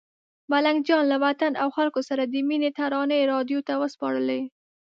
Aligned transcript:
ملنګ 0.51 0.79
جان 0.87 1.03
له 1.11 1.17
وطن 1.25 1.51
او 1.61 1.67
خلکو 1.77 2.01
سره 2.09 2.23
د 2.25 2.35
مینې 2.47 2.69
ترانې 2.77 3.29
راډیو 3.33 3.59
ته 3.67 3.73
وسپارلې. 3.81 4.41